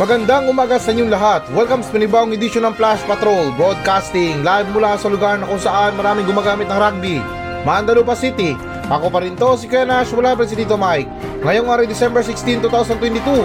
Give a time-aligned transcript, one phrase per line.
[0.00, 1.44] Magandang umaga sa inyong lahat.
[1.52, 5.92] Welcome sa panibawang edisyon ng Flash Patrol Broadcasting live mula sa lugar na kung saan
[5.92, 7.20] maraming gumagamit ng rugby.
[7.68, 8.56] Mandalupa City.
[8.88, 11.04] Ako pa rin to, si Kuya Nash, wala pa si Tito Mike.
[11.44, 13.44] Ngayong araw, December 16, 2022.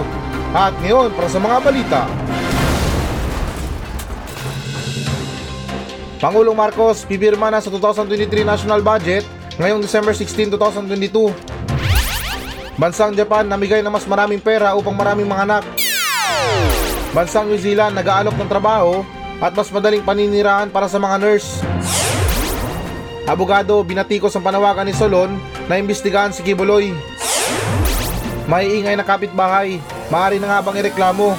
[0.56, 2.08] At ngayon, para sa mga balita.
[6.24, 9.28] Pangulong Marcos, pipirma na sa 2023 national budget
[9.60, 11.36] ngayong December 16, 2022.
[12.80, 15.85] Bansang Japan namigay ng mas maraming pera upang maraming mga anak.
[17.16, 19.00] Bansang New Zealand nag-aalok ng trabaho
[19.40, 21.64] at mas madaling paninirahan para sa mga nurse.
[23.24, 25.32] Abogado binatikos ang panawagan ni Solon
[25.64, 26.92] na imbestigahan si Kibuloy.
[28.44, 29.80] May ingay na kapitbahay,
[30.12, 31.32] maaari na nga bang ireklamo?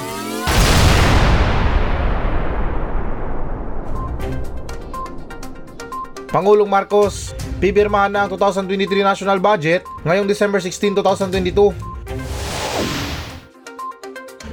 [6.34, 7.30] Pangulong Marcos,
[7.62, 11.97] pipirmahan na ang 2023 national budget ngayong December 16, 2022.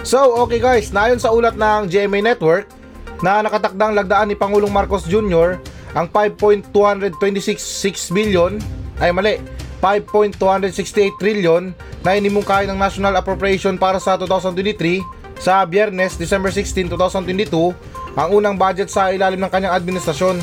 [0.06, 2.70] So, okay guys, nayon sa ulat ng GMA Network
[3.26, 5.58] na nakatakdang lagdaan ni Pangulong Marcos Jr.
[5.98, 7.18] ang 5.226
[8.14, 8.62] billion,
[9.02, 9.42] ay mali,
[9.82, 11.74] 5.268 trillion
[12.06, 15.02] na inimungkahi ng National Appropriation para sa 2023
[15.42, 17.74] sa Biyernes, December 16, 2022,
[18.14, 20.38] ang unang budget sa ilalim ng kanyang administrasyon.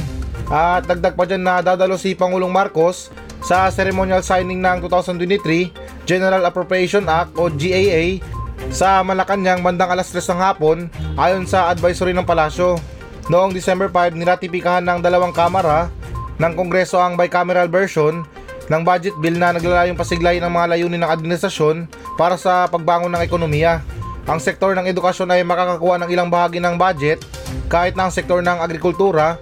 [0.50, 6.42] At dagdag pa dyan na dadalo si Pangulong Marcos sa ceremonial signing ng 2023 General
[6.50, 10.78] Appropriation Act o GAA sa Malacanang bandang alas 3 ng hapon
[11.18, 12.78] ayon sa advisory ng palasyo.
[13.26, 15.90] Noong December 5, niratipikahan ng dalawang kamara
[16.38, 18.22] ng Kongreso ang bicameral version
[18.70, 23.22] ng budget bill na naglalayong pasiglayin ang mga layunin ng administrasyon para sa pagbangon ng
[23.24, 23.82] ekonomiya.
[24.26, 27.26] Ang sektor ng edukasyon ay makakakuha ng ilang bahagi ng budget
[27.66, 29.38] kahit na ang sektor ng agrikultura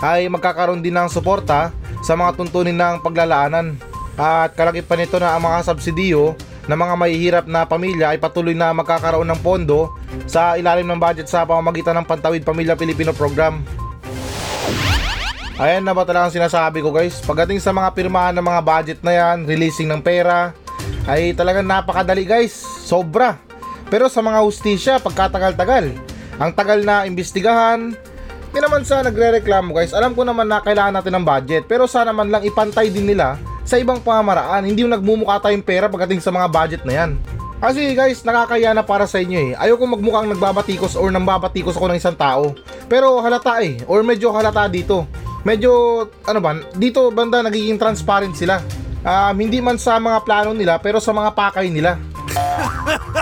[0.00, 3.76] ay magkakaroon din ng suporta sa mga tuntunin ng paglalaanan.
[4.16, 6.36] At kalakip pa nito na ang mga subsidiyo
[6.68, 9.94] ng mga mahihirap na pamilya ay patuloy na magkakaroon ng pondo
[10.28, 13.62] sa ilalim ng budget sa pamamagitan ng Pantawid Pamilya Pilipino Program.
[15.60, 17.20] Ayan na ba talagang sinasabi ko guys?
[17.20, 20.56] Pagdating sa mga pirmahan ng mga budget na yan, releasing ng pera,
[21.04, 22.56] ay talagang napakadali guys.
[22.84, 23.36] Sobra.
[23.92, 25.92] Pero sa mga hustisya, pagkatagal-tagal,
[26.40, 27.92] ang tagal na imbestigahan,
[28.50, 32.10] Di naman sa nagre-reklamo guys, alam ko naman na kailangan natin ng budget pero sana
[32.10, 33.38] man lang ipantay din nila
[33.70, 37.10] sa ibang pamamaraan, hindi yung nagmumukha tayong pera pagdating sa mga budget na yan.
[37.62, 39.50] Kasi guys, nakakaya na para sa inyo eh.
[39.54, 42.56] Ayoko magmukhang nagbabatikos or nambabatikos ako ng isang tao.
[42.90, 45.06] Pero halata eh, or medyo halata dito.
[45.46, 45.70] Medyo,
[46.26, 48.58] ano ba, dito banda nagiging transparent sila.
[49.04, 52.00] Um, hindi man sa mga plano nila, pero sa mga pakay nila.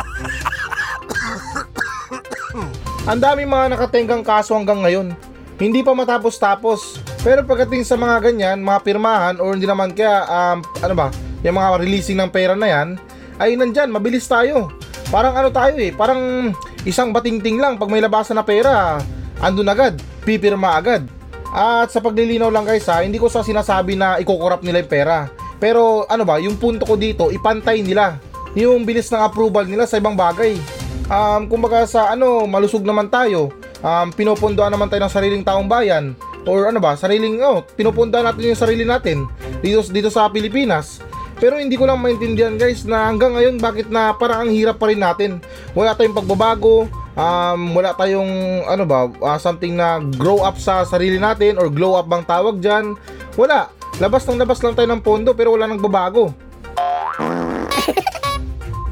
[3.09, 5.17] Ang dami mga nakatenggang kaso hanggang ngayon.
[5.57, 7.01] Hindi pa matapos-tapos.
[7.25, 11.09] Pero pagdating sa mga ganyan, mga pirmahan or hindi naman kaya um, ano ba,
[11.41, 13.01] yung mga releasing ng pera na yan,
[13.41, 14.69] ay nandyan, mabilis tayo.
[15.09, 16.53] Parang ano tayo eh, parang
[16.85, 19.01] isang batingting lang pag may labasan na pera,
[19.41, 19.97] andun agad,
[20.29, 21.09] pipirma agad.
[21.49, 25.33] At sa paglilinaw lang guys ha, hindi ko sa sinasabi na ikukurap nila yung pera.
[25.57, 28.21] Pero ano ba, yung punto ko dito, ipantay nila
[28.53, 30.61] yung bilis ng approval nila sa ibang bagay
[31.09, 33.53] um, kumbaga sa ano, malusog naman tayo.
[33.85, 38.57] Um, pinopondoan naman tayo ng sariling taong bayan or ano ba, sariling oh, pinupundahan natin
[38.57, 39.29] yung sarili natin
[39.61, 41.05] dito dito sa Pilipinas.
[41.39, 44.91] Pero hindi ko lang maintindihan guys na hanggang ngayon bakit na parang ang hirap pa
[44.91, 45.39] rin natin.
[45.71, 51.15] Wala tayong pagbabago, um, wala tayong ano ba, uh, something na grow up sa sarili
[51.15, 52.99] natin or glow up bang tawag dyan.
[53.39, 53.71] Wala.
[54.03, 56.35] Labas ng labas lang tayo ng pondo pero wala nang babago.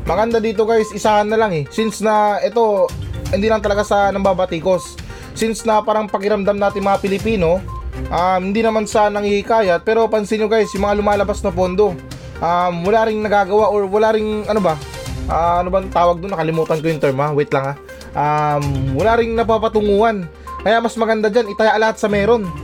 [0.06, 1.66] Maganda dito guys, isahan na lang eh.
[1.66, 2.86] Since na ito,
[3.34, 4.94] hindi lang talaga sa nambabatikos.
[5.34, 7.58] Since na parang pakiramdam natin mga Pilipino,
[8.06, 11.98] um, hindi naman sa nangihikayat, pero pansin nyo guys, yung mga lumalabas na pondo,
[12.38, 14.78] um, wala ring nagagawa or wala ring ano ba,
[15.26, 17.74] uh, ano ba tawag doon, nakalimutan ko yung term ha, wait lang ha.
[18.16, 20.30] Um, wala ring napapatunguhan.
[20.62, 22.46] Kaya mas maganda dyan, itaya lahat sa meron.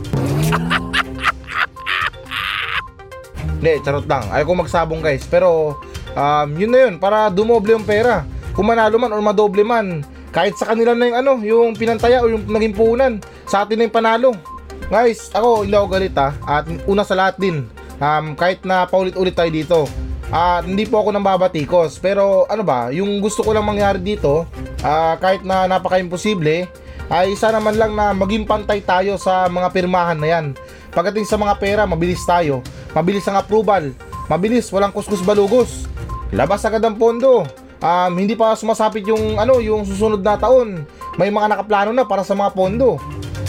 [3.63, 4.27] Hindi, charot lang.
[4.31, 5.23] Ayaw magsabong guys.
[5.31, 5.79] Pero
[6.17, 8.25] um, yun na yun, para dumoble yung pera.
[8.53, 12.29] Kung manalo man or madoble man, kahit sa kanila na yung ano, yung pinantaya o
[12.29, 14.31] yung naging puhunan, sa atin na yung panalo.
[14.93, 17.65] Guys, ako hindi ako galit ha, at una sa lahat din,
[17.97, 19.79] um, kahit na paulit-ulit tayo dito,
[20.33, 24.01] at uh, hindi po ako nang babatikos, pero ano ba, yung gusto ko lang mangyari
[24.01, 24.49] dito,
[24.81, 26.69] uh, kahit na napaka-imposible,
[27.13, 30.47] ay sana man lang na maging pantay tayo sa mga pirmahan na yan.
[30.93, 32.65] Pagdating sa mga pera, mabilis tayo.
[32.97, 33.93] Mabilis ang approval.
[34.33, 35.85] Mabilis, walang kuskus balugos.
[36.33, 37.45] Labas agad ang pondo.
[37.83, 40.89] Um, hindi pa sumasapit yung ano, yung susunod na taon.
[41.21, 42.97] May mga nakaplano na para sa mga pondo.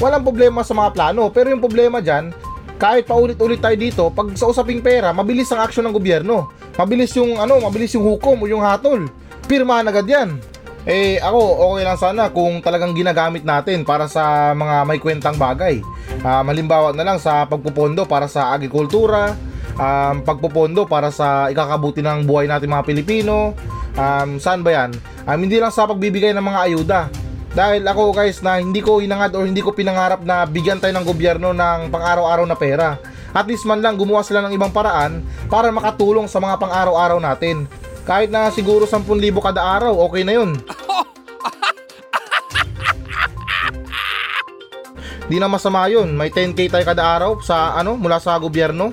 [0.04, 2.36] Walang problema sa mga plano, pero yung problema diyan,
[2.76, 6.52] kahit paulit-ulit tayo dito, pag sa usaping pera, mabilis ang aksyon ng gobyerno.
[6.76, 9.08] Mabilis yung ano, mabilis yung hukom o yung hatol.
[9.48, 10.30] Pirmahan agad 'yan.
[10.84, 11.40] Eh ako
[11.72, 15.80] okay lang sana kung talagang ginagamit natin para sa mga may kwentang bagay.
[16.20, 19.40] Um, halimbawa na lang sa pagpupondo para sa agrikultura,
[19.78, 23.54] um, pagpupondo para sa ikakabuti ng buhay natin mga Pilipino.
[23.94, 24.92] Um, saan ba yan?
[25.30, 27.02] Um, hindi lang sa pagbibigay ng mga ayuda.
[27.54, 31.06] Dahil ako guys na hindi ko hinangad or hindi ko pinangarap na bigyan tayo ng
[31.06, 32.98] gobyerno ng pang-araw-araw na pera.
[33.34, 37.70] At least man lang gumawa sila ng ibang paraan para makatulong sa mga pang-araw-araw natin.
[38.04, 39.06] Kahit na siguro 10,000
[39.38, 40.58] kada araw, okay na yun.
[45.30, 46.12] Di na masama yun.
[46.14, 48.92] May 10k tayo kada araw sa ano mula sa gobyerno.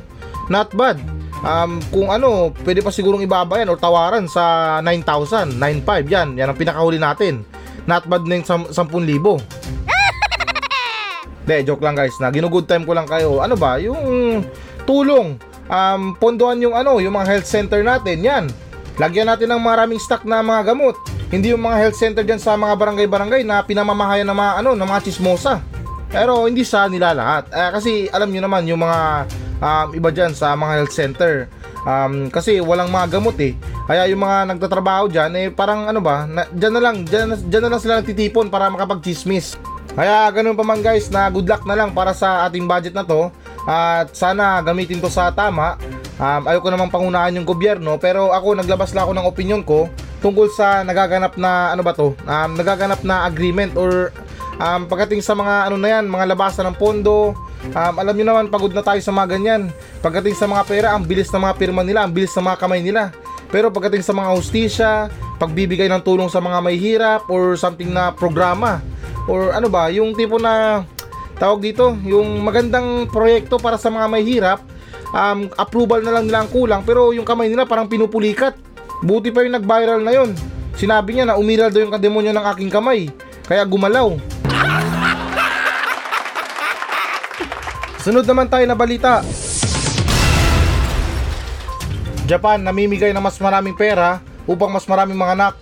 [0.51, 0.99] Not bad.
[1.41, 6.29] Um, kung ano, pwede pa sigurong ibaba yan or tawaran sa 9,000, 9,500 yan.
[6.37, 7.47] Yan ang pinakahuli natin.
[7.89, 8.75] Not bad na yung 10,000.
[11.49, 13.41] De, joke lang guys na ginugood time ko lang kayo.
[13.41, 13.81] Ano ba?
[13.81, 14.45] Yung
[14.85, 15.41] tulong.
[15.71, 18.21] Um, pondohan yung ano, yung mga health center natin.
[18.21, 18.45] Yan.
[19.01, 20.99] Lagyan natin ng maraming stock na mga gamot.
[21.31, 24.89] Hindi yung mga health center dyan sa mga barangay-barangay na pinamamahayan ng mga ano, ng
[24.91, 25.63] mga chismosa.
[26.11, 27.47] Pero hindi sa nila lahat.
[27.55, 31.47] Eh, kasi alam nyo naman yung mga um, iba dyan sa mga health center.
[31.89, 33.57] Um, kasi walang mga gamot eh.
[33.89, 37.63] Kaya yung mga nagtatrabaho dyan eh parang ano ba, na, dyan na lang, dyan, dyan
[37.65, 39.57] na lang sila nagtitipon para makapag-chismis.
[39.97, 43.03] Kaya ganun pa man guys na good luck na lang para sa ating budget na
[43.03, 43.33] to.
[43.69, 45.77] At sana gamitin to sa tama.
[46.21, 49.89] Um, ayoko namang pangunahan yung gobyerno pero ako naglabas lang ako ng opinion ko
[50.21, 52.13] tungkol sa nagaganap na ano ba to?
[52.29, 54.13] Um, nagaganap na agreement or
[54.61, 57.33] um, pagdating sa mga ano na yan, mga labasan ng pondo,
[57.73, 59.63] um, alam nyo naman pagod na tayo sa mga ganyan.
[60.01, 62.81] Pagdating sa mga pera, ang bilis ng mga pirma nila, ang bilis ng mga kamay
[62.81, 63.13] nila.
[63.51, 64.91] Pero pagdating sa mga hustisya,
[65.43, 68.79] pagbibigay ng tulong sa mga may hirap or something na programa
[69.27, 70.85] or ano ba, yung tipo na
[71.37, 74.61] tawag dito, yung magandang proyekto para sa mga may hirap,
[75.13, 78.57] um, approval na lang nila ang kulang pero yung kamay nila parang pinupulikat.
[79.01, 80.31] Buti pa yung nag-viral na yon.
[80.77, 83.09] Sinabi niya na umiral daw yung kademonyo ng aking kamay,
[83.49, 84.40] kaya gumalaw.
[88.11, 89.23] Sunod naman tayo na balita.
[92.27, 94.19] Japan namimigay ng mas maraming pera
[94.51, 95.55] upang mas maraming mga anak.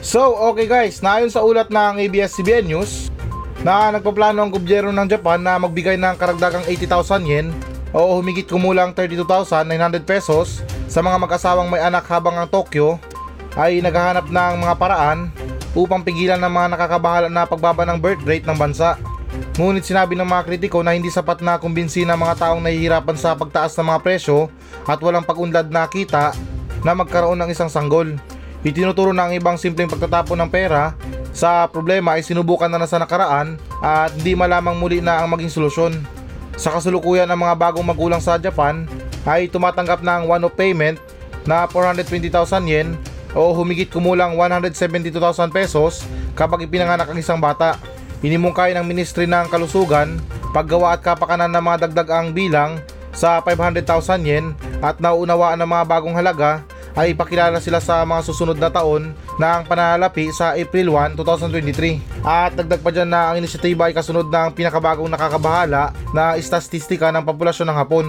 [0.00, 3.12] So, okay guys, naayon sa ulat ng ABS-CBN News
[3.60, 7.52] na nagpaplano ang gobyerno ng Japan na magbigay ng karagdagang 80,000 yen
[7.92, 9.68] o humigit kumulang 32,900
[10.08, 12.96] pesos sa mga mag-asawang may anak habang ang Tokyo
[13.60, 15.28] ay naghahanap ng mga paraan
[15.76, 18.96] upang pigilan ng mga nakakabahala na pagbaba ng birth rate ng bansa.
[19.58, 23.34] Ngunit sinabi ng mga kritiko na hindi sapat na kumbinsi ng mga taong nahihirapan sa
[23.34, 24.48] pagtaas ng mga presyo
[24.86, 26.32] at walang pag-unlad na kita
[26.86, 28.16] na magkaroon ng isang sanggol.
[28.62, 30.94] Itinuturo ang ibang simpleng pagtatapon ng pera
[31.30, 35.52] sa problema ay sinubukan na na sa nakaraan at hindi malamang muli na ang maging
[35.52, 35.94] solusyon.
[36.58, 38.90] Sa kasulukuyan ng mga bagong magulang sa Japan
[39.22, 40.98] ay tumatanggap ng one-off payment
[41.46, 42.98] na 420,000 yen
[43.38, 46.02] o humigit kumulang 172,000 pesos
[46.34, 47.78] kapag ipinanganak ang isang bata.
[48.18, 50.18] Inimungkay ng Ministry ng Kalusugan,
[50.50, 52.82] Paggawa at Kapakanan ng mga dagdag ang bilang
[53.14, 56.66] sa 500,000 yen at nauunawaan ng mga bagong halaga
[56.98, 62.26] ay ipakilala sila sa mga susunod na taon na ang pananalapi sa April 1, 2023.
[62.26, 67.22] At dagdag pa dyan na ang inisyatiba ay kasunod ng pinakabagong nakakabahala na istatistika ng
[67.22, 68.06] populasyon ng Hapon.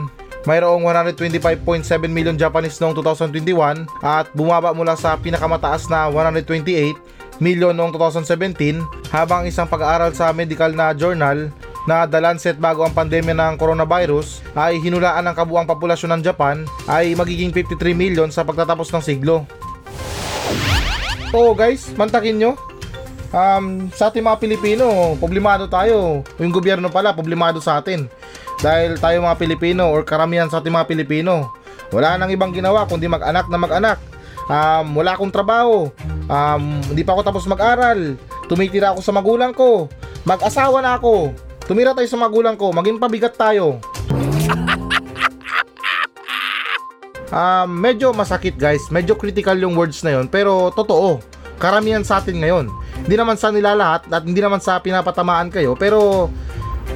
[0.50, 6.98] Mayroong 125.7 million Japanese noong 2021 at bumaba mula sa pinakamataas na 128
[7.40, 11.52] million noong 2017 habang isang pag-aaral sa medical na journal
[11.88, 16.68] na The Lancet bago ang pandemya ng coronavirus ay hinulaan ng kabuang populasyon ng Japan
[16.86, 19.48] ay magiging 53 million sa pagtatapos ng siglo.
[21.34, 22.52] Oo guys, mantakin nyo.
[23.30, 26.26] Um, sa ating mga Pilipino, problemado tayo.
[26.42, 28.10] Yung gobyerno pala, problemado sa atin.
[28.60, 31.54] Dahil tayo mga Pilipino or karamihan sa ating mga Pilipino,
[31.94, 33.98] wala nang ibang ginawa kundi mag-anak na mag-anak.
[34.50, 35.94] Um, wala akong trabaho.
[36.30, 38.16] Um, hindi pa ako tapos mag-aral.
[38.46, 39.90] Tumitira ako sa magulang ko.
[40.30, 41.34] Mag-asawa na ako.
[41.66, 42.70] Tumira tayo sa magulang ko.
[42.70, 43.82] Maging pabigat tayo.
[47.30, 48.90] Um, medyo masakit guys.
[48.90, 51.22] Medyo critical yung words na yon Pero totoo.
[51.62, 52.66] Karamihan sa atin ngayon.
[53.06, 55.78] Hindi naman sa nila lahat at hindi naman sa pinapatamaan kayo.
[55.78, 56.26] Pero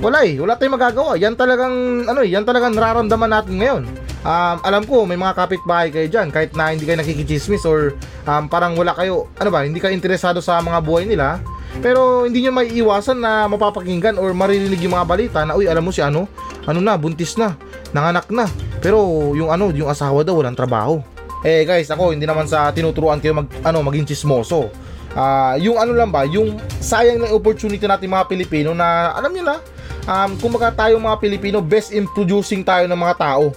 [0.01, 0.41] wala eh.
[0.41, 1.21] Wala tayong magagawa.
[1.21, 3.83] Yan talagang, ano eh, yan talagang nararamdaman natin ngayon.
[4.23, 7.91] Um, alam ko, may mga kapitbahay kayo dyan, kahit na hindi kayo nakikichismis or
[8.23, 11.43] um, parang wala kayo, ano ba, hindi ka interesado sa mga buhay nila.
[11.83, 15.83] Pero hindi nyo may iwasan na mapapakinggan or maririnig yung mga balita na, uy, alam
[15.83, 16.29] mo si ano,
[16.63, 17.59] ano na, buntis na,
[17.91, 18.47] nanganak na.
[18.79, 21.03] Pero yung ano, yung asawa daw walang trabaho.
[21.43, 24.71] Eh guys, ako hindi naman sa tinuturuan kayo mag ano maging chismoso.
[25.11, 29.43] Ah, yung ano lang ba, yung sayang ng opportunity natin mga Pilipino na alam niyo
[29.43, 29.59] na,
[30.07, 33.51] um, kumbaga tayo mga Pilipino best in producing tayo ng mga tao.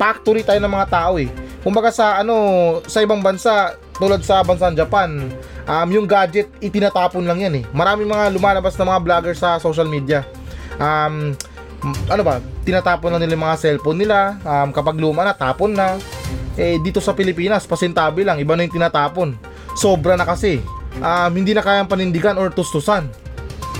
[0.00, 1.28] Factory tayo ng mga tao eh.
[1.62, 2.34] Kumbaga sa ano,
[2.90, 5.30] sa ibang bansa, tulad sa bansang Japan,
[5.68, 7.64] um, yung gadget itinatapon lang yan eh.
[7.70, 10.26] Maraming mga lumalabas na mga vlogger sa social media.
[10.82, 11.38] Um,
[12.10, 15.98] ano ba, tinatapon lang nila yung mga cellphone nila, um, kapag luma na, tapon na.
[16.54, 19.34] Eh, dito sa Pilipinas, pasintabi lang, iba na yung tinatapon.
[19.74, 20.62] Sobra na kasi.
[21.00, 23.08] Um, hindi na kayang panindigan or tustusan.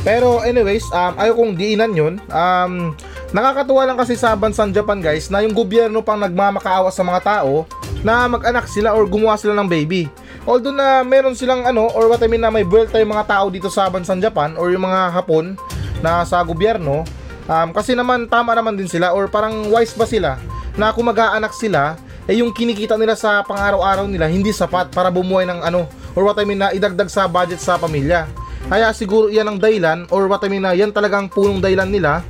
[0.03, 2.15] Pero anyways, um, ayaw kong diinan yun.
[2.33, 2.97] Um,
[3.33, 7.65] nakakatuwa lang kasi sa bansang Japan guys na yung gobyerno pang nagmamakaawa sa mga tao
[8.05, 10.07] na mag-anak sila or gumawa sila ng baby.
[10.45, 13.47] Although na meron silang ano or what I mean na may buwelta yung mga tao
[13.49, 15.57] dito sa bansang Japan or yung mga Hapon
[16.05, 17.07] na sa gobyerno.
[17.49, 20.39] Um, kasi naman tama naman din sila or parang wise ba sila
[20.79, 21.99] na kung mag-aanak sila
[22.31, 26.39] eh yung kinikita nila sa pang-araw-araw nila hindi sapat para bumuhay ng ano or what
[26.39, 28.31] I mean na idagdag sa budget sa pamilya.
[28.71, 32.23] Kaya siguro yan ang dahilan or what I mean na yan talagang punong dahilan nila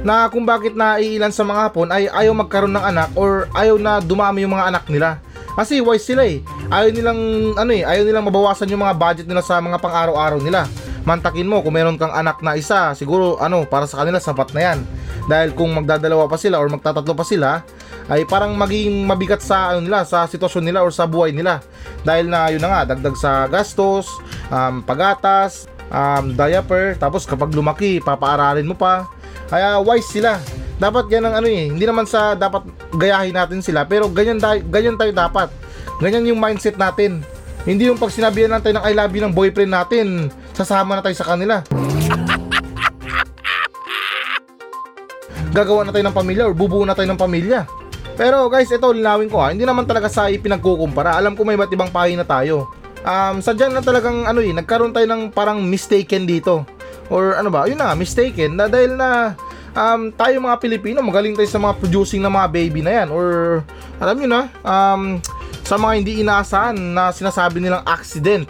[0.00, 4.00] na kung bakit naiilan sa mga hapon ay ayaw magkaroon ng anak or ayaw na
[4.00, 5.20] dumami yung mga anak nila.
[5.54, 6.40] Kasi wise sila eh.
[6.70, 7.20] Ayaw nilang
[7.58, 10.64] ano eh, ayaw nilang mabawasan yung mga budget nila sa mga pang-araw-araw nila.
[11.04, 14.60] Mantakin mo kung meron kang anak na isa, siguro ano, para sa kanila sapat na
[14.72, 14.78] yan.
[15.28, 17.50] Dahil kung magdadalawa pa sila or magtatatlo pa sila,
[18.10, 21.62] ay parang maging mabigat sa ano nila, sa sitwasyon nila or sa buhay nila.
[22.02, 24.10] Dahil na yun na nga, dagdag sa gastos,
[24.50, 29.06] um, pagatas, um, diaper, tapos kapag lumaki, papaaralin mo pa.
[29.50, 30.38] Kaya wise sila.
[30.80, 32.64] Dapat yan ang ano eh, hindi naman sa dapat
[32.96, 34.40] gayahin natin sila, pero ganyan,
[34.72, 35.52] ganyan tayo dapat.
[36.00, 37.20] Ganyan yung mindset natin.
[37.68, 41.12] Hindi yung pag sinabihan natin ng I love you ng boyfriend natin, sasama na tayo
[41.12, 41.60] sa kanila.
[45.52, 47.68] Gagawa na tayo ng pamilya or bubuo na tayo ng pamilya.
[48.16, 51.20] Pero guys, ito linawin ko ha, hindi naman talaga sa ipinagkukumpara.
[51.20, 52.72] Alam ko may iba't ibang pahina tayo.
[53.04, 56.64] Um, sadyan na talagang ano eh, nagkaroon tayo ng parang mistaken dito.
[57.10, 59.34] Or ano ba, yun na mistaken na dahil na
[59.74, 63.08] um, tayo mga Pilipino, magaling tayo sa mga producing ng mga baby na yan.
[63.10, 63.26] Or
[63.98, 65.02] alam nyo na, um,
[65.66, 68.46] sa mga hindi inaasahan na sinasabi nilang accident,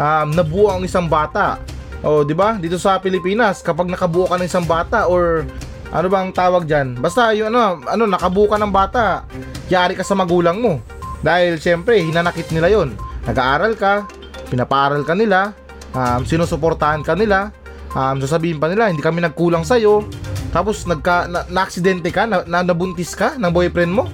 [0.00, 1.60] um, nabuo ang isang bata.
[2.00, 2.56] O, di ba?
[2.56, 5.44] Dito sa Pilipinas, kapag nakabuo ka ng isang bata or
[5.88, 7.00] ano bang tawag diyan?
[7.00, 9.24] Basta yung ano, ano nakabuo ka ng bata,
[9.72, 10.78] yari ka sa magulang mo.
[11.24, 12.94] Dahil syempre, hinanakit nila 'yon.
[13.26, 14.06] Nag-aaral ka,
[14.46, 15.56] pinapaaral ka nila,
[15.90, 17.50] um, sinusuportahan ka nila,
[17.94, 20.04] um, sasabihin pa nila, hindi kami nagkulang sa'yo.
[20.50, 24.08] Tapos nagka, na, na-aksidente ka, na, na, nabuntis ka ng boyfriend mo.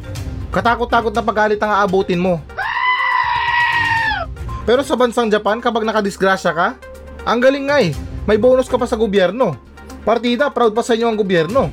[0.50, 2.42] Katakot-takot na pagalit ang aabutin mo.
[4.64, 6.68] Pero sa bansang Japan, kapag nakadisgrasya ka,
[7.24, 7.92] ang galing nga eh.
[8.24, 9.56] May bonus ka pa sa gobyerno.
[10.04, 11.68] Partida, proud pa sa inyo ang gobyerno.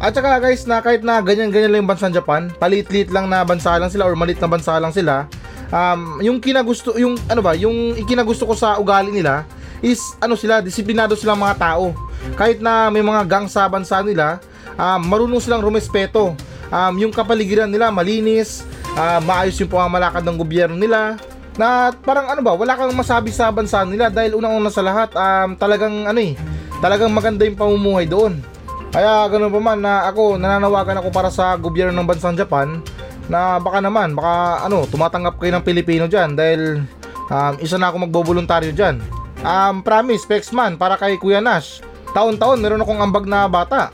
[0.00, 3.78] At saka guys, na kahit na ganyan-ganyan lang yung bansang Japan, palit-lit lang na bansa
[3.80, 5.24] lang sila or malit na bansa lang sila,
[5.72, 9.48] um, yung kinagusto, yung ano ba, yung ikinagusto ko sa ugali nila
[9.84, 11.92] is ano sila, disiplinado silang mga tao.
[12.40, 14.40] Kahit na may mga gang sa bansa nila,
[14.80, 16.32] um, marunong silang rumespeto.
[16.72, 18.64] Um, yung kapaligiran nila malinis,
[18.96, 21.20] ah, maayos yung pamamalakad ng gobyerno nila,
[21.54, 25.54] na parang ano ba, wala kang masabi sa bansa nila dahil unang-una sa lahat, um,
[25.54, 26.34] talagang ano eh,
[26.82, 28.42] talagang maganda yung pamumuhay doon.
[28.90, 32.82] Kaya ganun pa man na ako, nananawagan ako para sa gobyerno ng bansang Japan
[33.26, 36.82] na baka naman, baka ano, tumatanggap kayo ng Pilipino dyan dahil
[37.30, 38.98] um, isa na ako magboboluntaryo dyan.
[39.44, 41.84] Um, promise, Pexman, para kay Kuya Nash.
[42.16, 43.92] Taon-taon, meron akong ambag na bata.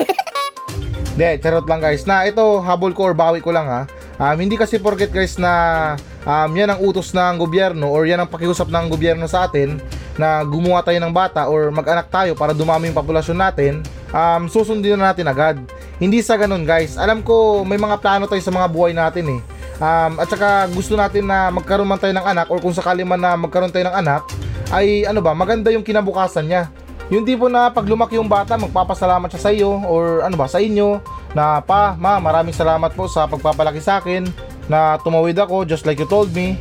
[1.12, 2.08] Hindi, charot lang guys.
[2.08, 3.84] Na ito, habol ko or bawi ko lang ha.
[4.20, 5.96] Um, hindi kasi porket guys na
[6.28, 9.80] um, yan ang utos ng gobyerno or yan ang pakiusap ng gobyerno sa atin
[10.20, 13.80] na gumawa tayo ng bata or mag-anak tayo para dumami yung populasyon natin,
[14.12, 15.56] um, susundin na natin agad.
[15.96, 17.00] Hindi sa ganun guys.
[17.00, 19.40] Alam ko may mga plano tayo sa mga buhay natin eh.
[19.80, 23.16] Um, at saka gusto natin na magkaroon man tayo ng anak or kung sakali man
[23.16, 24.28] na magkaroon tayo ng anak,
[24.70, 26.68] ay ano ba, maganda yung kinabukasan niya.
[27.10, 30.62] Yung tipo na pag lumaki yung bata, magpapasalamat siya sa iyo or ano ba, sa
[30.62, 31.02] inyo
[31.34, 34.30] na pa, ma, maraming salamat po sa pagpapalaki sa akin
[34.70, 36.54] na tumawid ako just like you told me.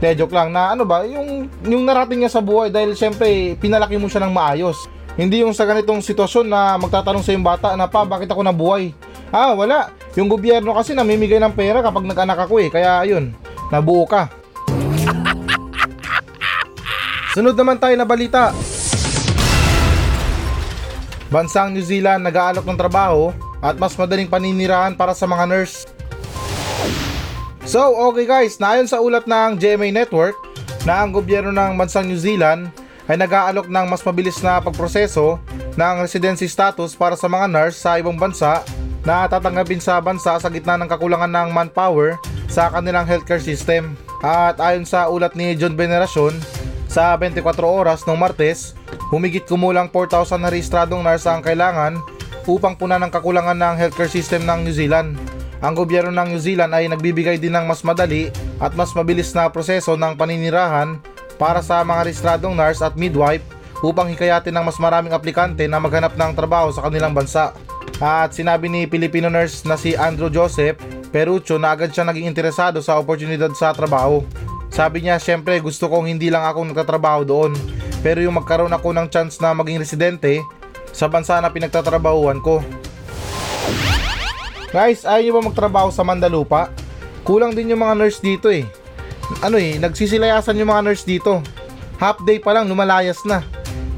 [0.00, 4.00] De, joke lang na ano ba, yung, yung narating niya sa buhay dahil syempre pinalaki
[4.00, 4.88] mo siya ng maayos.
[5.20, 8.96] Hindi yung sa ganitong sitwasyon na magtatanong sa yung bata na pa, bakit ako nabuhay?
[9.28, 9.92] Ah, wala.
[10.18, 12.68] Yung gobyerno kasi namimigay ng pera kapag nag-anak ako eh.
[12.72, 13.30] Kaya ayun,
[13.70, 14.26] nabuo ka.
[17.34, 18.50] Sunod naman tayo na balita.
[21.30, 23.30] Bansang New Zealand nag-aalok ng trabaho
[23.62, 25.86] at mas madaling paninirahan para sa mga nurse.
[27.62, 30.34] So, okay guys, naayon sa ulat ng GMA Network
[30.82, 32.74] na ang gobyerno ng bansang New Zealand
[33.06, 35.38] ay nag-aalok ng mas mabilis na pagproseso
[35.78, 38.66] ng residency status para sa mga nurse sa ibang bansa
[39.04, 43.96] na tatanggapin sa bansa sa gitna ng kakulangan ng manpower sa kanilang healthcare system.
[44.20, 46.36] At ayon sa ulat ni John Veneracion,
[46.90, 48.74] sa 24 oras ng Martes,
[49.14, 52.02] humigit kumulang 4,000 na rehistradong nurse ang kailangan
[52.50, 55.14] upang punan ang kakulangan ng healthcare system ng New Zealand.
[55.60, 59.52] ang gobyerno ng New Zealand ay nagbibigay din ng mas madali at mas mabilis na
[59.52, 60.96] proseso ng paninirahan
[61.36, 63.44] para sa mga rehistradong nurse at midwife
[63.84, 67.52] upang hikayatin ng mas maraming aplikante na maghanap ng trabaho sa kanilang bansa.
[68.00, 70.80] At sinabi ni Filipino nurse na si Andrew Joseph
[71.10, 74.22] Perucho na agad siya naging interesado sa oportunidad sa trabaho.
[74.70, 77.52] Sabi niya, syempre gusto kong hindi lang ako nagtatrabaho doon,
[78.00, 80.38] pero yung magkaroon ako ng chance na maging residente
[80.94, 82.62] sa bansa na pinagtatrabahuan ko.
[84.70, 86.70] Guys, ayaw nyo ba magtrabaho sa Mandalupa?
[87.26, 88.62] Kulang din yung mga nurse dito eh.
[89.42, 91.42] Ano eh, nagsisilayasan yung mga nurse dito.
[91.98, 93.42] Half day pa lang, lumalayas na.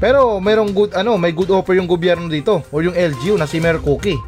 [0.03, 3.63] Pero merong good ano, may good offer yung gobyerno dito or yung LGU na si
[3.63, 4.19] Mayor Cookie.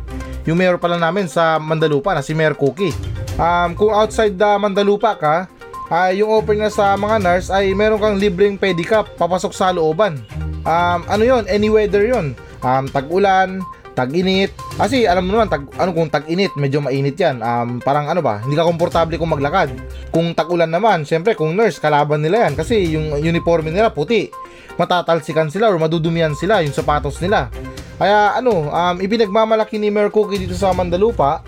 [0.47, 2.95] Yung mayor pala namin sa Mandalupa na si Mayor Cookie.
[3.35, 5.51] Um, kung outside the Mandalupa ka,
[5.91, 10.23] ay yung offer niya sa mga nurse ay meron kang libreng pedicab papasok sa looban.
[10.63, 11.43] Um, ano yon?
[11.51, 12.39] Any weather yon.
[12.63, 13.59] Um, tag-ulan,
[13.99, 14.55] tag-init.
[14.79, 17.43] Kasi alam mo naman, tag, ano kung tag-init, medyo mainit yan.
[17.43, 19.75] Um, parang ano ba, hindi ka komportable kung maglakad.
[20.07, 22.53] Kung tag-ulan naman, syempre kung nurse, kalaban nila yan.
[22.55, 24.31] Kasi yung uniforme nila puti
[24.75, 27.47] matatalsikan sila or madudumihan sila yung sapatos nila.
[27.95, 31.39] Kaya ano, um, ipinagmamalaki ni Mayor Cookie dito sa Mandalupa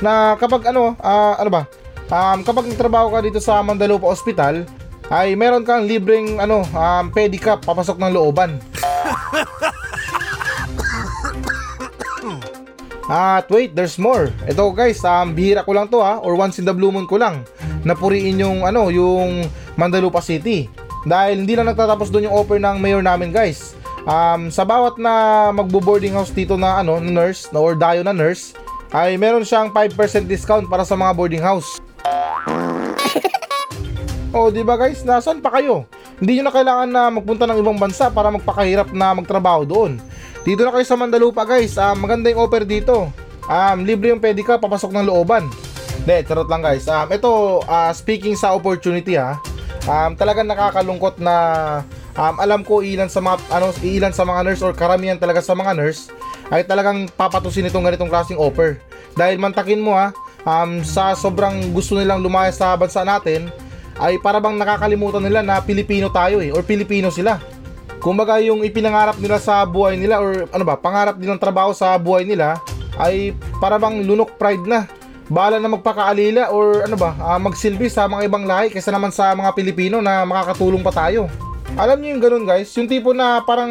[0.00, 1.62] na kapag ano, ah, ano ba,
[2.08, 4.64] um, kapag nagtrabaho ka dito sa Mandalupa Hospital,
[5.12, 8.56] ay meron kang libreng ano, um, pedicab papasok ng looban.
[13.10, 14.30] At wait, there's more.
[14.46, 17.18] Ito guys, um, bihira ko lang to ha, or once in the blue moon ko
[17.18, 17.42] lang.
[17.82, 20.70] Napuriin yung ano, yung Mandalupa City.
[21.08, 23.72] Dahil hindi lang nagtatapos doon yung offer ng mayor namin guys.
[24.04, 28.56] Um, sa bawat na magbo-boarding house dito na ano, nurse na or dayo na nurse,
[28.90, 31.78] ay meron siyang 5% discount para sa mga boarding house.
[34.36, 35.04] oh, di ba guys?
[35.04, 35.84] Nasaan pa kayo?
[36.20, 39.96] Hindi nyo na kailangan na magpunta ng ibang bansa para magpakahirap na magtrabaho doon.
[40.44, 41.76] Dito na kayo sa Mandalupa guys.
[41.80, 43.08] Um, maganda yung offer dito.
[43.48, 45.48] Um, libre yung pedicab papasok ng looban.
[46.04, 46.88] De, charot lang guys.
[46.88, 49.36] Um, ito, uh, speaking sa opportunity ha.
[49.90, 51.34] Um, talagang nakakalungkot na
[52.14, 55.58] um, alam ko ilan sa mga ano ilan sa mga nurse or karamihan talaga sa
[55.58, 56.14] mga nurse
[56.54, 58.78] ay talagang papatusin itong ganitong klaseng offer.
[59.18, 60.14] Dahil mantakin mo ha,
[60.46, 63.50] um, sa sobrang gusto nilang lumaya sa bansa natin,
[63.98, 67.42] ay para bang nakakalimutan nila na Pilipino tayo eh, or Pilipino sila.
[68.00, 72.24] Kumbaga yung ipinangarap nila sa buhay nila or ano ba, pangarap nilang trabaho sa buhay
[72.24, 72.56] nila
[72.96, 74.86] ay para bang lunok pride na.
[75.30, 79.30] Bala na magpakaalila or ano ba, uh, magsilbi sa mga ibang lahi kaysa naman sa
[79.30, 81.30] mga Pilipino na makakatulong pa tayo.
[81.78, 83.70] Alam niyo yung ganun guys, yung tipo na parang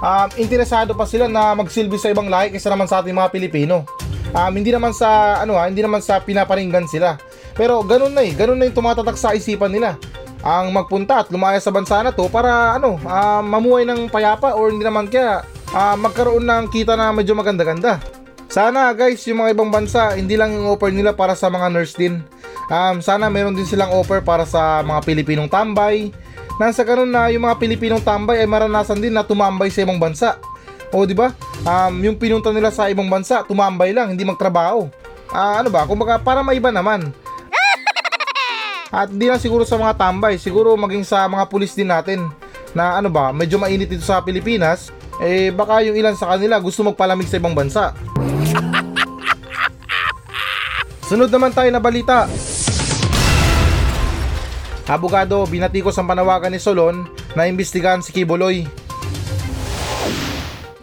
[0.00, 3.84] um, interesado pa sila na magsilbi sa ibang lahi kaysa naman sa ating mga Pilipino.
[4.32, 7.20] Um, hindi naman sa ano ha, hindi naman sa pinaparinggan sila.
[7.52, 10.00] Pero ganun na eh, ganun na yung tumatatak sa isipan nila.
[10.40, 14.72] Ang magpunta at lumaya sa bansa na to para ano, uh, mamuhay ng payapa or
[14.72, 15.44] hindi naman kaya
[15.76, 18.00] uh, magkaroon ng kita na medyo maganda-ganda.
[18.48, 21.92] Sana guys, yung mga ibang bansa, hindi lang yung offer nila para sa mga nurse
[21.92, 22.24] din.
[22.72, 26.08] Um, sana meron din silang offer para sa mga Pilipinong tambay.
[26.56, 30.00] Nang sa ganun na yung mga Pilipinong tambay ay maranasan din na tumambay sa ibang
[30.00, 30.40] bansa.
[30.88, 31.36] O di ba?
[31.68, 34.88] Um, yung pinunta nila sa ibang bansa, tumambay lang, hindi magtrabaho.
[35.28, 35.84] Ah, uh, ano ba?
[35.84, 37.12] Kumbaga para maiba naman.
[38.88, 42.24] At hindi lang siguro sa mga tambay, siguro maging sa mga pulis din natin
[42.72, 44.88] na ano ba, medyo mainit dito sa Pilipinas,
[45.20, 47.92] eh baka yung ilan sa kanila gusto magpalamig sa ibang bansa.
[51.08, 52.28] Sunod naman tayo na balita.
[54.84, 58.68] Abogado, binatikos ang panawagan ni Solon na imbestigahan si Kibuloy.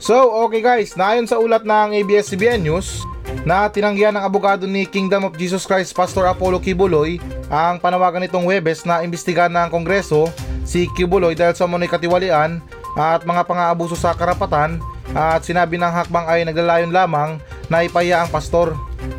[0.02, 3.06] So, okay guys, naayon sa ulat ng ABS-CBN News,
[3.46, 8.50] na tinanggihan ng abogado ni Kingdom of Jesus Christ Pastor Apollo Kibuloy ang panawagan nitong
[8.50, 10.34] Webes na imbestigahan ng Kongreso
[10.66, 12.58] si Kibuloy dahil sa munay katiwalian
[12.98, 14.82] at mga pang-aabuso sa karapatan
[15.14, 17.38] at sinabi ng hakbang ay naglalayon lamang
[17.70, 18.74] na ipahiya ang pastor.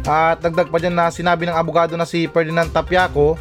[0.07, 3.35] At dagdag pa dyan na sinabi ng abogado na si Ferdinand Tapiaco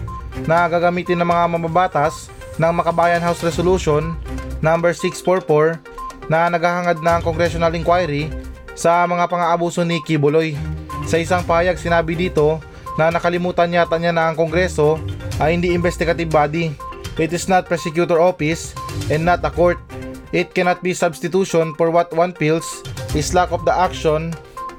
[0.50, 2.28] na gagamitin ng mga mababatas
[2.58, 4.18] ng Makabayan House Resolution
[4.66, 5.78] number 644
[6.26, 8.34] na naghahangad ng congressional inquiry
[8.74, 10.58] sa mga pang-aabuso ni Kibuloy.
[11.06, 12.58] Sa isang pahayag sinabi dito
[12.98, 14.98] na nakalimutan yata niya na ang kongreso
[15.38, 16.74] ay hindi investigative body.
[17.16, 18.76] It is not prosecutor office
[19.08, 19.80] and not a court.
[20.36, 22.66] It cannot be substitution for what one feels
[23.16, 24.36] is lack of the action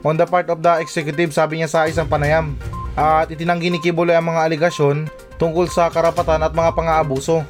[0.07, 2.55] on the part of the executive sabi niya sa isang panayam.
[2.95, 7.43] At itinanggi ni Kibuloy ang mga aligasyon tungkol sa karapatan at mga pang-aabuso.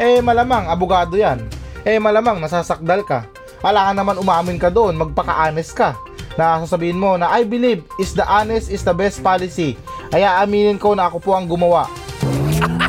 [0.00, 1.44] Eh malamang abogado yan.
[1.84, 3.28] Eh malamang nasasakdal ka.
[3.60, 5.94] Ala ka naman umamin ka doon, magpaka-honest ka.
[6.40, 9.76] Na sasabihin mo na I believe is the honest is the best policy.
[10.10, 11.86] Ay aaminin ko na ako po ang gumawa.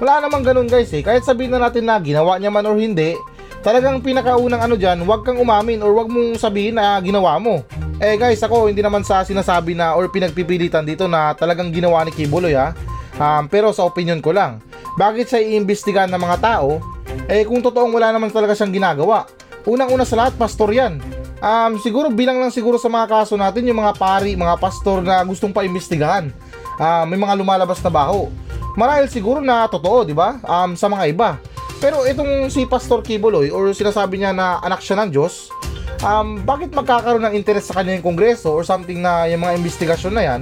[0.00, 1.04] Wala namang ganun guys eh.
[1.04, 3.20] Kahit sabihin na natin na ginawa niya man or hindi,
[3.60, 7.64] talagang pinakaunang ano dyan, wag kang umamin or wag mong sabihin na ginawa mo.
[8.00, 12.12] Eh guys, ako hindi naman sa sinasabi na or pinagpipilitan dito na talagang ginawa ni
[12.12, 12.72] Kibuloy ha.
[13.20, 14.64] Um, pero sa opinion ko lang,
[14.96, 16.80] bakit siya iimbestigahan ng mga tao?
[17.28, 19.28] Eh kung totoong wala naman talaga siyang ginagawa.
[19.68, 20.96] Unang-una sa lahat, pastor yan.
[21.44, 25.20] Um, siguro bilang lang siguro sa mga kaso natin yung mga pari, mga pastor na
[25.20, 26.32] gustong paimbestigahan.
[26.80, 28.32] Uh, may mga lumalabas na baho.
[28.72, 30.40] Marahil siguro na totoo, di ba?
[30.40, 31.30] Um, sa mga iba.
[31.80, 35.48] Pero itong si Pastor Kibuloy or sinasabi niya na anak siya ng Diyos,
[36.04, 40.12] um, bakit magkakaroon ng interest sa kanya yung kongreso or something na yung mga investigasyon
[40.12, 40.40] na yan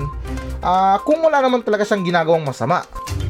[0.63, 2.83] uh, kung wala naman talaga siyang ginagawang masama.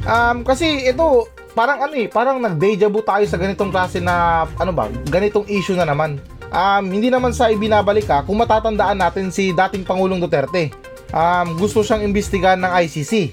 [0.09, 4.73] Um, kasi ito, parang ano eh, parang nag-deja vu tayo sa ganitong klase na, ano
[4.73, 6.17] ba, ganitong issue na naman.
[6.49, 10.73] Um, hindi naman sa ibinabalik ha, kung matatandaan natin si dating Pangulong Duterte.
[11.13, 13.33] Um, gusto siyang imbestigahan ng ICC.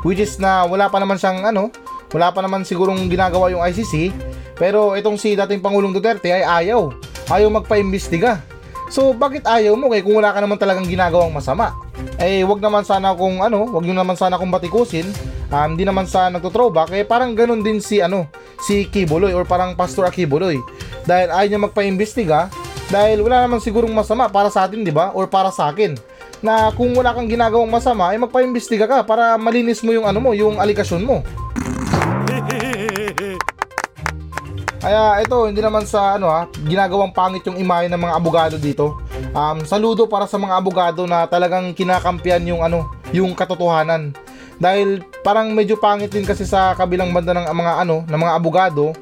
[0.00, 1.68] Which is na wala pa naman siyang ano,
[2.10, 4.12] wala pa naman sigurong ginagawa yung ICC
[4.56, 6.92] pero itong si dating Pangulong Duterte ay ayaw.
[7.32, 8.44] Ayaw magpa-imbestiga.
[8.92, 11.72] So bakit ayaw mo kay kung wala ka naman talagang ginagawang masama?
[12.20, 15.08] Eh wag naman sana kung ano, wag niyo naman sana kung batikusin.
[15.50, 18.30] Um, di naman sa nagto-throwback eh parang ganun din si ano,
[18.62, 20.60] si Kibuloy or parang Pastor Akibuloy.
[21.08, 22.52] Dahil ayaw niya magpa-imbestiga
[22.90, 25.14] dahil wala naman sigurong masama para sa atin, di ba?
[25.14, 25.94] Or para sa akin
[26.40, 30.32] na kung wala kang ginagawang masama ay magpa-imbestiga ka para malinis mo yung ano mo,
[30.32, 31.20] yung alikasyon mo.
[34.80, 38.96] Kaya ito, hindi naman sa ano ha, ginagawang pangit yung imahe ng mga abogado dito.
[39.36, 44.16] Um, saludo para sa mga abogado na talagang kinakampiyan yung ano, yung katotohanan.
[44.56, 48.96] Dahil parang medyo pangit din kasi sa kabilang banda ng mga ano, ng mga abogado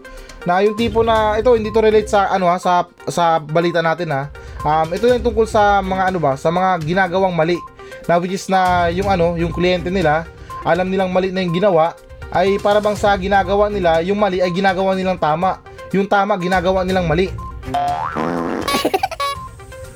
[0.46, 4.10] na yung tipo na ito hindi to relate sa ano ha, sa sa balita natin
[4.10, 4.22] ha.
[4.66, 7.58] Um, ito yung tungkol sa mga ano ba, sa mga ginagawang mali.
[8.10, 10.26] Na which is na yung ano, yung kliyente nila,
[10.64, 11.94] alam nilang mali na yung ginawa,
[12.32, 16.84] ay para bang sa ginagawa nila, yung mali ay ginagawa nilang tama yung tama ginagawa
[16.84, 17.32] nilang mali.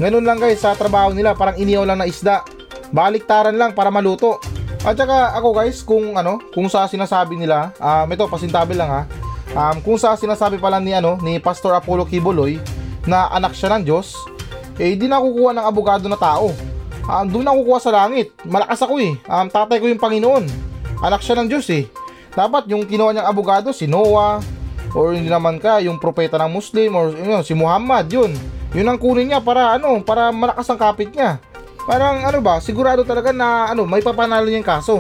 [0.01, 2.43] Ganun lang guys sa trabaho nila parang iniyaw lang na isda.
[2.93, 4.41] Baliktaran lang para maluto.
[4.83, 9.03] At saka ako guys kung ano kung sa sinasabi nila um, ito pasintabi lang ha.
[9.53, 12.59] Um, kung sa sinasabi pala ni ano ni Pastor Apollo Kibuloy
[13.07, 14.17] na anak siya ng Diyos
[14.79, 16.53] eh di nakukuha ng abogado na tao.
[17.03, 18.31] Um, doon nakukuha sa langit.
[18.47, 19.19] Malakas ako eh.
[19.27, 20.45] Um, tatay ko yung Panginoon.
[21.03, 21.91] Anak siya ng Diyos eh.
[22.33, 24.41] Dapat yung kinuha niyang abogado si Noah,
[24.93, 28.33] or hindi naman ka yung propeta ng Muslim or yun, si Muhammad yun
[28.73, 31.41] yun ang kunin niya para ano para malakas ang kapit niya
[31.89, 34.95] parang ano ba sigurado talaga na ano may papanalo niya yung kaso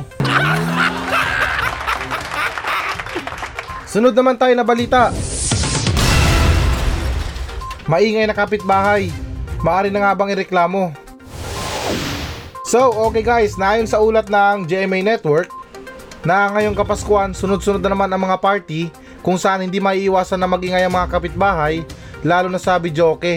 [3.85, 5.13] sunod naman tayo na balita
[7.85, 9.13] maingay na kapitbahay
[9.63, 10.93] maari na nga bang ireklamo
[12.73, 15.53] So, okay guys, nayon sa ulat ng GMA Network
[16.25, 18.89] na ngayong Kapaskuhan, sunod-sunod na naman ang mga party
[19.21, 21.85] kung saan hindi maiiwasan na magingay ang mga kapitbahay
[22.25, 23.37] lalo na sa videoke.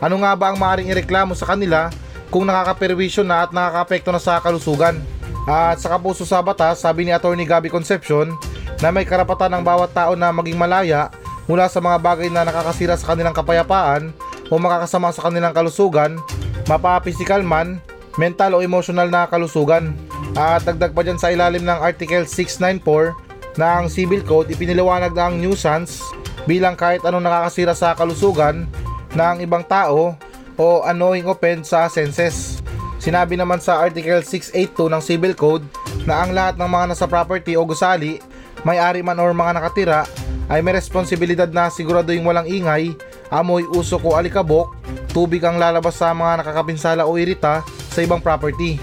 [0.00, 1.92] Ano nga ba ang maaaring ireklamo sa kanila
[2.32, 4.96] kung nakakaperwisyo na at nakakaapekto na sa kalusugan?
[5.44, 8.32] At sa kapuso sa batas, sabi ni Attorney Gabby Concepcion
[8.80, 11.12] na may karapatan ng bawat tao na maging malaya
[11.44, 14.14] mula sa mga bagay na nakakasira sa kanilang kapayapaan
[14.50, 16.18] o makakasama sa kanilang kalusugan,
[16.66, 17.78] mapa-physical man,
[18.18, 19.94] mental o emotional na kalusugan.
[20.34, 25.30] At dagdag pa dyan sa ilalim ng Article 694 na ang Civil Code ipiniliwanag na
[25.30, 26.02] ang nuisance
[26.44, 28.66] bilang kahit anong nakakasira sa kalusugan
[29.14, 30.14] ng ibang tao
[30.54, 32.60] o annoying offense sa senses.
[33.00, 35.64] Sinabi naman sa Article 682 ng Civil Code
[36.04, 38.20] na ang lahat ng mga nasa property o gusali,
[38.60, 40.04] may-ari man or mga nakatira
[40.52, 42.92] ay may responsibilidad na siguraduhin walang ingay,
[43.30, 44.74] amoy, usok o alikabok,
[45.14, 48.76] tubig ang lalabas sa mga nakakapinsala o irita sa ibang property.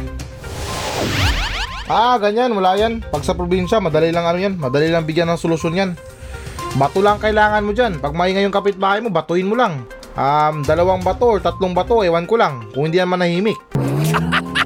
[1.87, 2.99] Ah, ganyan, wala yan.
[2.99, 4.59] Pag sa probinsya, madali lang ano yan.
[4.59, 5.91] Madali lang bigyan ng solusyon yan.
[6.75, 8.03] Bato lang kailangan mo dyan.
[8.03, 9.87] Pag maingay yung kapitbahay mo, batuin mo lang.
[10.17, 12.67] Um, dalawang bato or tatlong bato, ewan ko lang.
[12.75, 13.59] Kung hindi yan manahimik.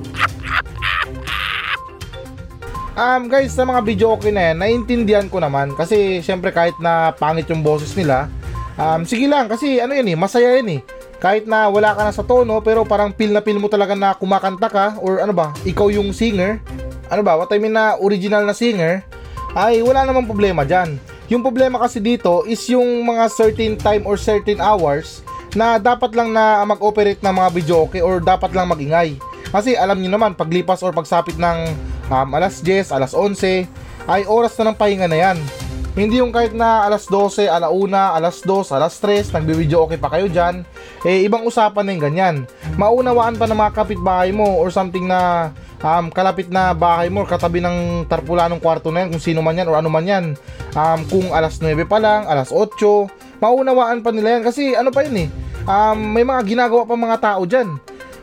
[2.91, 5.71] Um, guys, sa mga video okay na yan, naiintindihan ko naman.
[5.79, 8.27] Kasi, syempre, kahit na pangit yung boses nila,
[8.77, 10.81] um, sige lang, kasi ano yan eh, masaya yan eh.
[11.21, 14.17] Kahit na wala ka na sa tono, pero parang feel na feel mo talaga na
[14.17, 16.61] kumakanta ka, or ano ba, ikaw yung singer,
[17.11, 19.05] ano ba, what I mean na original na singer,
[19.53, 20.95] ay wala namang problema dyan.
[21.31, 25.23] Yung problema kasi dito is yung mga certain time or certain hours
[25.55, 29.15] na dapat lang na mag-operate ng mga video okay or dapat lang magingay.
[29.51, 31.71] Kasi alam niyo naman, paglipas or pagsapit ng
[32.07, 33.67] um, alas 10, alas 11,
[34.07, 35.37] ay oras na ng pahinga na yan.
[35.91, 40.31] Hindi yung kahit na alas 12, alauna, alas 2, alas 3, nagbi-video okay pa kayo
[40.31, 40.63] dyan,
[41.03, 42.35] eh ibang usapan na yung ganyan.
[42.79, 45.51] Maunawaan pa ng mga kapitbahay mo or something na
[45.83, 49.67] um, kalapit na bahay mo, katabi ng tarpulanong kwarto na yan, kung sino man yan
[49.67, 50.25] or ano man yan.
[50.79, 54.43] Um, kung alas 9 pa lang, alas 8, maunawaan pa nila yan.
[54.47, 55.29] Kasi ano pa yun eh,
[55.67, 57.67] um, may mga ginagawa pa mga tao dyan.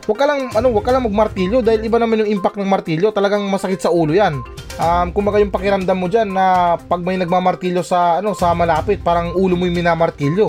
[0.05, 3.11] Huwag ka lang, ano, huwag ka lang magmartilyo dahil iba naman yung impact ng martilyo.
[3.11, 4.39] Talagang masakit sa ulo yan.
[4.79, 9.35] Um, kumbaga yung pakiramdam mo dyan na pag may nagmamartilyo sa, ano, sa malapit, parang
[9.35, 10.47] ulo mo yung minamartilyo.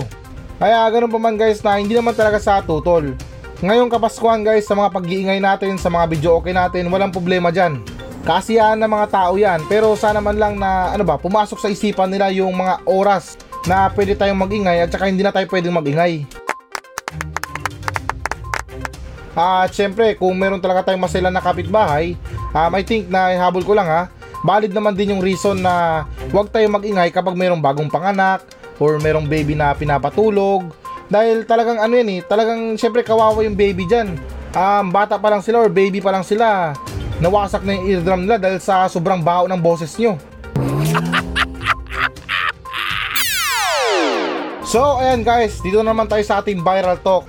[0.61, 3.17] Kaya ganun pa man guys na hindi naman talaga sa tutol.
[3.61, 7.81] Ngayong Kapaskuhan guys, sa mga pag-iingay natin, sa mga video okay natin, walang problema dyan.
[8.21, 12.09] Kasiyahan ng mga tao yan, pero sana man lang na, ano ba, pumasok sa isipan
[12.09, 16.40] nila yung mga oras na pwede tayong magingay at saka hindi na tayo pwedeng magingay.
[19.31, 22.19] At syempre, kung meron talaga tayong masela na kapitbahay,
[22.51, 24.11] um, I think na habol ko lang ha,
[24.43, 26.03] valid naman din yung reason na
[26.35, 28.43] huwag tayong magingay kapag mayroong bagong panganak
[28.81, 30.67] or merong baby na pinapatulog.
[31.11, 34.15] Dahil talagang ano yan eh, talagang syempre kawawa yung baby dyan.
[34.51, 36.75] Um, bata pa lang sila or baby pa lang sila.
[37.23, 40.19] Nawasak na yung eardrum nila dahil sa sobrang baho ng boses nyo.
[44.71, 47.27] So, ayan guys, dito naman tayo sa ating viral talk.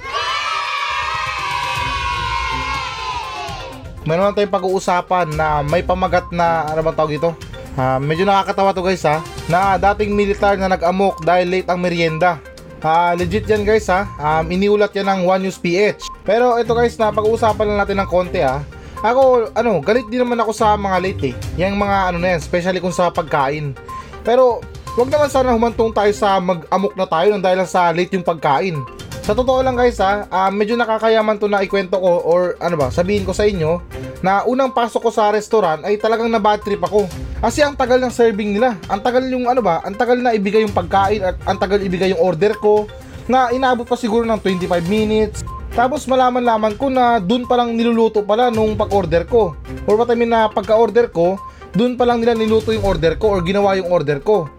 [4.03, 7.31] Meron lang tayong pag-uusapan na may pamagat na, ano bang tawag ito?
[7.79, 12.43] Ah, medyo nakakatawa to guys ha, na dating militar na nag-amok dahil late ang merienda.
[12.83, 16.11] Ah, legit yan guys ha, um, iniulat yan ng One News PH.
[16.27, 18.59] Pero ito guys, na pag-uusapan lang natin ng konti ha.
[19.03, 21.35] Ako, ano, galit din naman ako sa mga late eh.
[21.59, 23.75] Yung mga ano na yan, especially kung sa pagkain.
[24.23, 24.63] Pero,
[24.95, 28.79] wag naman sana humantong tayo sa mag-amok na tayo nang dahil sa late yung pagkain.
[29.23, 32.91] Sa totoo lang guys ha, ah, medyo nakakayaman to na ikwento ko or ano ba,
[32.91, 33.79] sabihin ko sa inyo
[34.19, 37.07] na unang pasok ko sa restaurant ay talagang na trip ako.
[37.39, 38.75] Kasi ang tagal ng serving nila.
[38.91, 42.11] Ang tagal yung ano ba, ang tagal na ibigay yung pagkain at ang tagal ibigay
[42.11, 42.91] yung order ko
[43.31, 45.47] na inabot pa siguro ng 25 minutes.
[45.71, 49.55] Tapos malaman-laman ko na dun pa lang niluluto pala nung pag-order ko.
[49.87, 51.39] Or what I mean na pagka-order ko,
[51.71, 54.51] dun pa lang nila niluto yung order ko or ginawa yung order ko.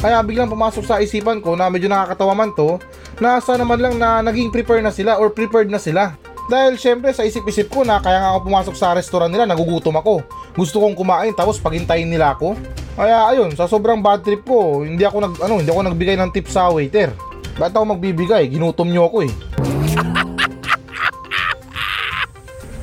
[0.00, 2.80] Kaya biglang pumasok sa isipan ko na medyo nakakatawa man to
[3.20, 6.16] na sana naman lang na naging prepare na sila or prepared na sila.
[6.48, 10.24] Dahil syempre sa isip-isip ko na kaya nga ako pumasok sa restaurant nila nagugutom ako.
[10.56, 12.56] Gusto kong kumain tapos paghintayin nila ako.
[12.96, 16.32] Kaya ayun, sa sobrang bad trip ko, hindi ako nag ano, hindi ako nagbigay ng
[16.32, 17.12] tip sa waiter.
[17.60, 18.48] Bakit ako magbibigay?
[18.48, 19.30] Ginutom niyo ako eh.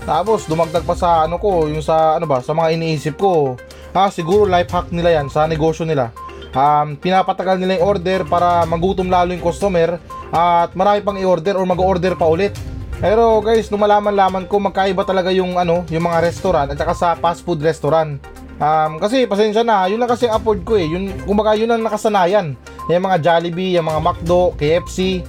[0.08, 3.58] Tapos dumagdag pa sa ano ko, yung sa ano ba, sa mga iniisip ko.
[3.97, 6.13] Ah, siguro life hack nila yan sa negosyo nila.
[6.58, 10.02] Um, pinapatagal nila yung order para magutom lalo yung customer
[10.34, 12.58] at marami pang i-order or mag-order pa ulit.
[12.98, 17.13] Pero guys, nung malaman-laman ko magkaiba talaga yung ano, yung mga restaurant at saka sa
[17.13, 18.17] fast food restaurant.
[18.58, 20.89] Um, kasi pasensya na, yun lang kasi afford ko eh.
[20.89, 22.58] Yun, kumbaga yun ang nakasanayan.
[22.89, 25.22] Yung mga Jollibee, yung mga McDo, KFC,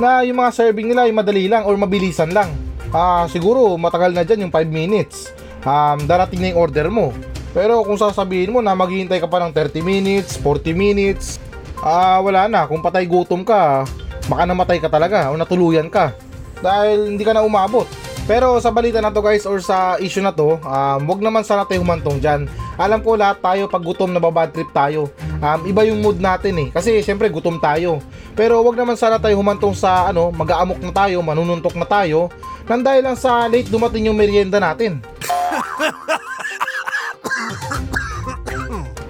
[0.00, 2.48] na yung mga serving nila ay madali lang or mabilisan lang.
[2.88, 5.28] Ah, siguro matagal na dyan yung 5 minutes.
[5.60, 7.12] Um, darating na yung order mo.
[7.50, 11.42] Pero kung sasabihin mo na maghihintay ka pa ng 30 minutes, 40 minutes,
[11.82, 12.66] ah wala na.
[12.70, 13.82] Kung patay gutom ka,
[14.30, 16.14] baka namatay ka talaga o natuluyan ka.
[16.62, 17.88] Dahil hindi ka na umabot.
[18.30, 21.66] Pero sa balita na to guys or sa issue na to, um, wag naman sana
[21.66, 22.46] tayo humantong dyan.
[22.78, 25.10] Alam ko lahat tayo pag gutom na babad trip tayo.
[25.42, 26.68] Um, iba yung mood natin eh.
[26.70, 27.98] Kasi syempre gutom tayo.
[28.38, 32.30] Pero wag naman sana tayo humantong sa ano, mag-aamok na tayo, manununtok na tayo.
[32.70, 35.02] Nang dahil lang sa late dumating yung merienda natin.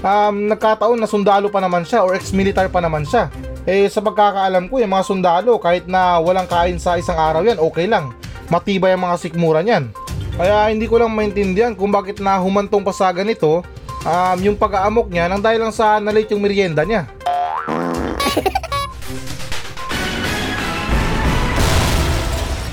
[0.04, 3.28] um, nagkataon na sundalo pa naman siya or ex-militar pa naman siya.
[3.68, 7.60] Eh sa pagkakaalam ko, yung mga sundalo kahit na walang kain sa isang araw yan,
[7.60, 8.12] okay lang.
[8.48, 9.92] Matibay ang mga sikmura niyan.
[10.40, 13.60] Kaya hindi ko lang maintindihan kung bakit na humantong pa sa ganito
[14.04, 17.04] um, yung pag-aamok niya nang dahil lang sa nalate yung merienda niya.